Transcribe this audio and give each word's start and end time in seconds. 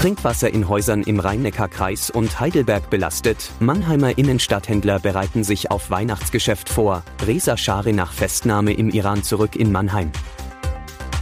Trinkwasser 0.00 0.50
in 0.50 0.66
Häusern 0.66 1.02
im 1.02 1.20
Rhein-Neckar-Kreis 1.20 2.08
und 2.08 2.40
Heidelberg 2.40 2.88
belastet. 2.88 3.50
Mannheimer 3.60 4.16
Innenstadthändler 4.16 4.98
bereiten 4.98 5.44
sich 5.44 5.70
auf 5.70 5.90
Weihnachtsgeschäft 5.90 6.70
vor. 6.70 7.02
Reza 7.26 7.58
Schari 7.58 7.92
nach 7.92 8.10
Festnahme 8.10 8.72
im 8.72 8.88
Iran 8.88 9.22
zurück 9.22 9.56
in 9.56 9.70
Mannheim. 9.70 10.10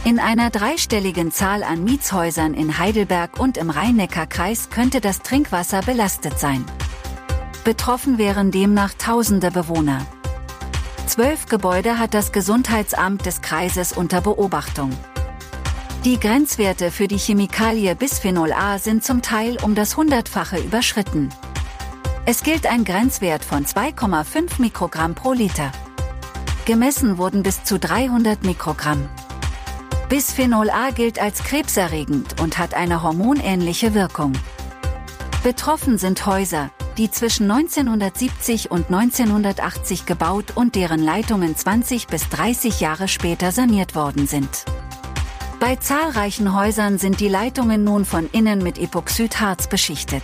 In 0.05 0.17
einer 0.17 0.49
dreistelligen 0.49 1.29
Zahl 1.29 1.63
an 1.63 1.83
Mietshäusern 1.83 2.53
in 2.53 2.79
Heidelberg 2.79 3.37
und 3.37 3.57
im 3.57 3.69
Rhein-Neckar-Kreis 3.69 4.69
könnte 4.69 5.01
das 5.01 5.23
Trinkwasser 5.23 5.81
belastet 5.81 6.39
sein. 6.39 6.63
Betroffen 7.65 8.17
wären 8.17 8.49
demnach 8.49 8.93
tausende 8.93 9.51
Bewohner. 9.51 10.05
Zwölf 11.05 11.47
Gebäude 11.47 11.99
hat 11.99 12.13
das 12.13 12.31
Gesundheitsamt 12.31 13.25
des 13.25 13.41
Kreises 13.41 13.91
unter 13.91 14.21
Beobachtung. 14.21 14.91
Die 16.05 16.17
Grenzwerte 16.17 16.91
für 16.91 17.09
die 17.09 17.17
Chemikalie 17.17 17.93
Bisphenol 17.93 18.53
A 18.53 18.79
sind 18.79 19.03
zum 19.03 19.21
Teil 19.21 19.57
um 19.61 19.75
das 19.75 19.97
Hundertfache 19.97 20.57
überschritten. 20.57 21.27
Es 22.25 22.41
gilt 22.41 22.65
ein 22.67 22.85
Grenzwert 22.85 23.43
von 23.43 23.65
2,5 23.65 24.61
Mikrogramm 24.61 25.13
pro 25.13 25.33
Liter. 25.33 25.73
Gemessen 26.63 27.17
wurden 27.17 27.43
bis 27.43 27.65
zu 27.65 27.77
300 27.77 28.45
Mikrogramm. 28.45 29.09
Bisphenol 30.07 30.69
A 30.69 30.91
gilt 30.91 31.19
als 31.19 31.43
krebserregend 31.43 32.39
und 32.41 32.57
hat 32.57 32.75
eine 32.75 33.03
hormonähnliche 33.03 33.93
Wirkung. 33.93 34.31
Betroffen 35.43 35.97
sind 35.97 36.25
Häuser, 36.25 36.69
die 36.97 37.11
zwischen 37.11 37.51
1970 37.51 38.71
und 38.71 38.85
1980 38.85 40.05
gebaut 40.05 40.53
und 40.55 40.75
deren 40.75 41.03
Leitungen 41.03 41.57
20 41.57 42.07
bis 42.07 42.29
30 42.29 42.79
Jahre 42.79 43.09
später 43.09 43.51
saniert 43.51 43.95
worden 43.95 44.27
sind. 44.27 44.63
Bei 45.59 45.75
zahlreichen 45.75 46.55
Häusern 46.55 46.97
sind 46.97 47.19
die 47.19 47.27
Leitungen 47.27 47.83
nun 47.83 48.05
von 48.05 48.29
innen 48.31 48.63
mit 48.63 48.77
Epoxidharz 48.77 49.67
beschichtet. 49.67 50.23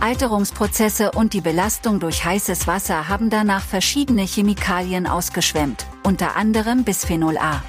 Alterungsprozesse 0.00 1.12
und 1.12 1.34
die 1.34 1.40
Belastung 1.40 2.00
durch 2.00 2.24
heißes 2.24 2.66
Wasser 2.66 3.08
haben 3.08 3.30
danach 3.30 3.62
verschiedene 3.62 4.22
Chemikalien 4.22 5.06
ausgeschwemmt, 5.06 5.86
unter 6.02 6.34
anderem 6.34 6.82
Bisphenol 6.82 7.38
A. 7.38 7.62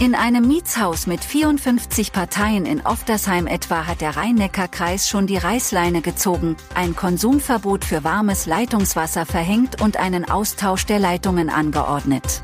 In 0.00 0.16
einem 0.16 0.48
Mietshaus 0.48 1.06
mit 1.06 1.22
54 1.22 2.10
Parteien 2.10 2.66
in 2.66 2.84
Oftersheim 2.84 3.46
etwa 3.46 3.86
hat 3.86 4.00
der 4.00 4.16
Rhein-Neckar-Kreis 4.16 5.08
schon 5.08 5.28
die 5.28 5.36
Reißleine 5.36 6.00
gezogen, 6.00 6.56
ein 6.74 6.96
Konsumverbot 6.96 7.84
für 7.84 8.02
warmes 8.02 8.46
Leitungswasser 8.46 9.26
verhängt 9.26 9.80
und 9.80 9.96
einen 9.96 10.28
Austausch 10.28 10.86
der 10.86 10.98
Leitungen 10.98 11.50
angeordnet. 11.50 12.42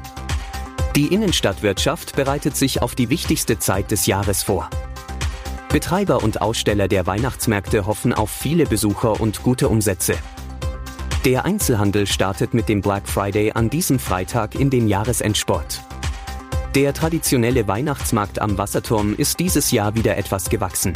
Die 0.98 1.14
Innenstadtwirtschaft 1.14 2.16
bereitet 2.16 2.56
sich 2.56 2.82
auf 2.82 2.96
die 2.96 3.08
wichtigste 3.08 3.56
Zeit 3.60 3.92
des 3.92 4.06
Jahres 4.06 4.42
vor. 4.42 4.68
Betreiber 5.68 6.24
und 6.24 6.42
Aussteller 6.42 6.88
der 6.88 7.06
Weihnachtsmärkte 7.06 7.86
hoffen 7.86 8.12
auf 8.12 8.30
viele 8.30 8.66
Besucher 8.66 9.20
und 9.20 9.44
gute 9.44 9.68
Umsätze. 9.68 10.16
Der 11.24 11.44
Einzelhandel 11.44 12.08
startet 12.08 12.52
mit 12.52 12.68
dem 12.68 12.80
Black 12.80 13.08
Friday 13.08 13.52
an 13.52 13.70
diesem 13.70 14.00
Freitag 14.00 14.56
in 14.56 14.70
den 14.70 14.88
Jahresendsport. 14.88 15.82
Der 16.74 16.92
traditionelle 16.92 17.68
Weihnachtsmarkt 17.68 18.40
am 18.40 18.58
Wasserturm 18.58 19.14
ist 19.14 19.38
dieses 19.38 19.70
Jahr 19.70 19.94
wieder 19.94 20.16
etwas 20.16 20.50
gewachsen. 20.50 20.94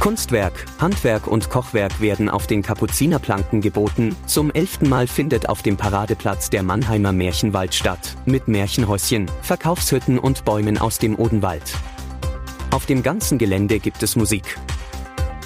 Kunstwerk, 0.00 0.64
Handwerk 0.78 1.26
und 1.26 1.50
Kochwerk 1.50 2.00
werden 2.00 2.28
auf 2.28 2.46
den 2.46 2.62
Kapuzinerplanken 2.62 3.60
geboten. 3.60 4.14
Zum 4.26 4.52
elften 4.52 4.88
Mal 4.88 5.08
findet 5.08 5.48
auf 5.48 5.62
dem 5.62 5.76
Paradeplatz 5.76 6.50
der 6.50 6.62
Mannheimer 6.62 7.10
Märchenwald 7.10 7.74
statt, 7.74 8.16
mit 8.24 8.46
Märchenhäuschen, 8.46 9.28
Verkaufshütten 9.42 10.20
und 10.20 10.44
Bäumen 10.44 10.78
aus 10.78 10.98
dem 10.98 11.18
Odenwald. 11.18 11.74
Auf 12.70 12.86
dem 12.86 13.02
ganzen 13.02 13.38
Gelände 13.38 13.80
gibt 13.80 14.02
es 14.04 14.14
Musik. 14.14 14.56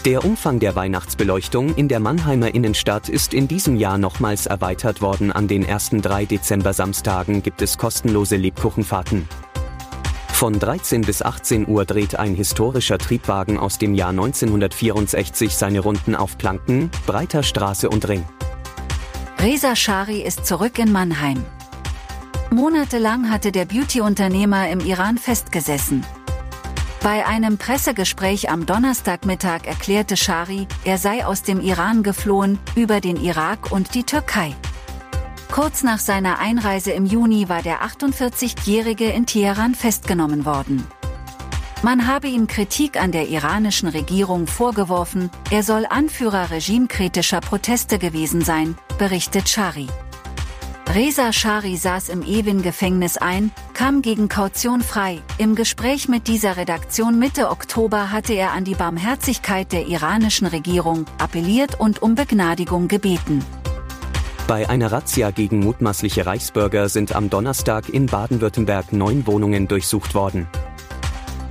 Der 0.04 0.22
Umfang 0.22 0.58
der 0.58 0.76
Weihnachtsbeleuchtung 0.76 1.74
in 1.76 1.88
der 1.88 2.00
Mannheimer 2.00 2.54
Innenstadt 2.54 3.08
ist 3.08 3.32
in 3.32 3.48
diesem 3.48 3.76
Jahr 3.76 3.96
nochmals 3.96 4.46
erweitert 4.46 5.00
worden. 5.00 5.32
An 5.32 5.48
den 5.48 5.64
ersten 5.64 6.02
drei 6.02 6.26
Dezember-Samstagen 6.26 7.42
gibt 7.42 7.62
es 7.62 7.78
kostenlose 7.78 8.36
Lebkuchenfahrten. 8.36 9.28
Von 10.42 10.58
13 10.58 11.02
bis 11.02 11.22
18 11.22 11.68
Uhr 11.68 11.84
dreht 11.84 12.18
ein 12.18 12.34
historischer 12.34 12.98
Triebwagen 12.98 13.58
aus 13.58 13.78
dem 13.78 13.94
Jahr 13.94 14.08
1964 14.08 15.54
seine 15.54 15.78
Runden 15.78 16.16
auf 16.16 16.36
Planken, 16.36 16.90
Breiter 17.06 17.44
Straße 17.44 17.88
und 17.88 18.08
Ring. 18.08 18.24
Reza 19.38 19.76
Shari 19.76 20.20
ist 20.20 20.44
zurück 20.44 20.80
in 20.80 20.90
Mannheim. 20.90 21.44
Monatelang 22.50 23.30
hatte 23.30 23.52
der 23.52 23.66
Beauty-Unternehmer 23.66 24.68
im 24.68 24.80
Iran 24.80 25.16
festgesessen. 25.16 26.04
Bei 27.04 27.24
einem 27.24 27.56
Pressegespräch 27.56 28.50
am 28.50 28.66
Donnerstagmittag 28.66 29.66
erklärte 29.66 30.16
Shari, 30.16 30.66
er 30.82 30.98
sei 30.98 31.24
aus 31.24 31.44
dem 31.44 31.60
Iran 31.60 32.02
geflohen, 32.02 32.58
über 32.74 33.00
den 33.00 33.14
Irak 33.14 33.70
und 33.70 33.94
die 33.94 34.02
Türkei. 34.02 34.56
Kurz 35.52 35.82
nach 35.82 35.98
seiner 35.98 36.38
Einreise 36.38 36.92
im 36.92 37.04
Juni 37.04 37.50
war 37.50 37.60
der 37.60 37.82
48-Jährige 37.82 39.10
in 39.10 39.26
Teheran 39.26 39.74
festgenommen 39.74 40.46
worden. 40.46 40.86
Man 41.82 42.06
habe 42.06 42.28
ihm 42.28 42.46
Kritik 42.46 42.98
an 42.98 43.12
der 43.12 43.28
iranischen 43.28 43.88
Regierung 43.88 44.46
vorgeworfen, 44.46 45.30
er 45.50 45.62
soll 45.62 45.84
Anführer 45.84 46.50
regimekritischer 46.50 47.40
Proteste 47.40 47.98
gewesen 47.98 48.40
sein, 48.40 48.78
berichtet 48.96 49.46
Shari. 49.46 49.88
Reza 50.94 51.34
Shari 51.34 51.76
saß 51.76 52.08
im 52.08 52.22
Ewin-Gefängnis 52.22 53.18
ein, 53.18 53.50
kam 53.74 54.00
gegen 54.00 54.30
Kaution 54.30 54.80
frei. 54.80 55.20
Im 55.36 55.54
Gespräch 55.54 56.08
mit 56.08 56.28
dieser 56.28 56.56
Redaktion 56.56 57.18
Mitte 57.18 57.50
Oktober 57.50 58.10
hatte 58.10 58.32
er 58.32 58.52
an 58.52 58.64
die 58.64 58.74
Barmherzigkeit 58.74 59.70
der 59.70 59.86
iranischen 59.86 60.46
Regierung 60.46 61.04
appelliert 61.18 61.78
und 61.78 62.00
um 62.00 62.14
Begnadigung 62.14 62.88
gebeten. 62.88 63.44
Bei 64.48 64.68
einer 64.68 64.90
Razzia 64.90 65.30
gegen 65.30 65.60
mutmaßliche 65.60 66.26
Reichsbürger 66.26 66.88
sind 66.88 67.14
am 67.14 67.30
Donnerstag 67.30 67.88
in 67.88 68.06
Baden-Württemberg 68.06 68.92
neun 68.92 69.26
Wohnungen 69.26 69.68
durchsucht 69.68 70.14
worden. 70.14 70.48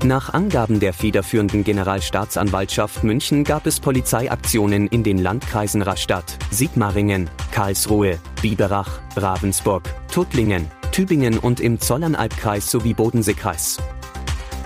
Nach 0.04 0.34
Angaben 0.34 0.80
der 0.80 0.94
federführenden 0.94 1.64
Generalstaatsanwaltschaft 1.64 3.04
München 3.04 3.44
gab 3.44 3.66
es 3.68 3.80
Polizeiaktionen 3.80 4.88
in 4.88 5.04
den 5.04 5.20
Landkreisen 5.20 5.84
Rastatt, 5.84 6.38
Sigmaringen, 6.50 7.30
Karlsruhe, 7.52 8.20
Biberach, 8.42 9.00
Ravensburg, 9.16 9.84
Tuttlingen, 10.12 10.68
Tübingen 10.92 11.38
und 11.38 11.60
im 11.60 11.80
Zollernalbkreis 11.80 12.70
sowie 12.70 12.94
Bodenseekreis. 12.94 13.78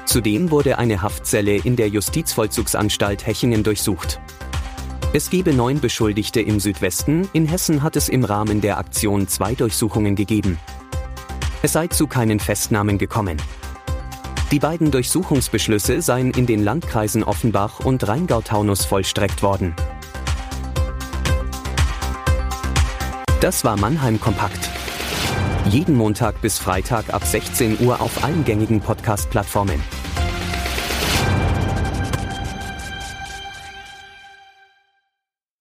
Zudem 0.05 0.51
wurde 0.51 0.77
eine 0.77 1.01
Haftzelle 1.01 1.57
in 1.57 1.75
der 1.75 1.89
Justizvollzugsanstalt 1.89 3.27
Hechingen 3.27 3.63
durchsucht. 3.63 4.21
Es 5.15 5.29
gebe 5.29 5.53
neun 5.53 5.79
Beschuldigte 5.79 6.41
im 6.41 6.59
Südwesten, 6.59 7.29
in 7.31 7.45
Hessen 7.45 7.83
hat 7.83 7.95
es 7.95 8.09
im 8.09 8.25
Rahmen 8.25 8.59
der 8.59 8.77
Aktion 8.77 9.29
zwei 9.29 9.55
Durchsuchungen 9.55 10.13
gegeben. 10.13 10.59
Es 11.61 11.71
sei 11.71 11.87
zu 11.87 12.05
keinen 12.05 12.41
Festnahmen 12.41 12.97
gekommen. 12.97 13.41
Die 14.51 14.59
beiden 14.59 14.91
Durchsuchungsbeschlüsse 14.91 16.01
seien 16.01 16.31
in 16.31 16.45
den 16.45 16.65
Landkreisen 16.65 17.23
Offenbach 17.23 17.79
und 17.79 18.05
Rheingau-Taunus 18.05 18.83
vollstreckt 18.83 19.41
worden. 19.41 19.73
Das 23.39 23.63
war 23.63 23.77
Mannheim 23.77 24.19
Kompakt. 24.19 24.69
Jeden 25.69 25.95
Montag 25.95 26.41
bis 26.41 26.59
Freitag 26.59 27.13
ab 27.13 27.23
16 27.25 27.79
Uhr 27.85 28.01
auf 28.01 28.21
allen 28.21 28.43
gängigen 28.43 28.81
Podcast-Plattformen. 28.81 29.81